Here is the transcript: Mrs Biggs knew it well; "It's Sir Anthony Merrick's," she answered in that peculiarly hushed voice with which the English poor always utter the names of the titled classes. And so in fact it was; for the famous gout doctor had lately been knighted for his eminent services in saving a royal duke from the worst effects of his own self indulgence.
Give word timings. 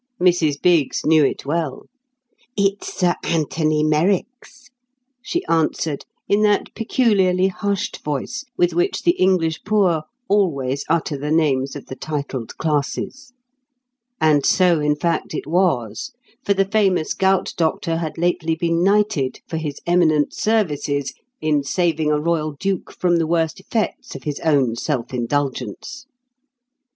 Mrs 0.19 0.59
Biggs 0.59 1.05
knew 1.05 1.23
it 1.23 1.45
well; 1.45 1.83
"It's 2.57 2.91
Sir 2.91 3.13
Anthony 3.23 3.83
Merrick's," 3.83 4.71
she 5.21 5.45
answered 5.45 6.05
in 6.27 6.41
that 6.41 6.73
peculiarly 6.73 7.49
hushed 7.49 8.03
voice 8.03 8.43
with 8.57 8.73
which 8.73 9.03
the 9.03 9.11
English 9.19 9.63
poor 9.63 10.05
always 10.27 10.83
utter 10.89 11.19
the 11.19 11.29
names 11.29 11.75
of 11.75 11.85
the 11.85 11.95
titled 11.95 12.57
classes. 12.57 13.31
And 14.19 14.43
so 14.43 14.79
in 14.79 14.95
fact 14.95 15.35
it 15.35 15.45
was; 15.45 16.13
for 16.43 16.55
the 16.55 16.65
famous 16.65 17.13
gout 17.13 17.53
doctor 17.55 17.97
had 17.97 18.17
lately 18.17 18.55
been 18.55 18.83
knighted 18.83 19.41
for 19.47 19.57
his 19.57 19.79
eminent 19.85 20.33
services 20.33 21.13
in 21.41 21.61
saving 21.63 22.09
a 22.09 22.19
royal 22.19 22.53
duke 22.53 22.91
from 22.91 23.17
the 23.17 23.27
worst 23.27 23.59
effects 23.59 24.15
of 24.15 24.23
his 24.23 24.39
own 24.39 24.75
self 24.75 25.13
indulgence. 25.13 26.07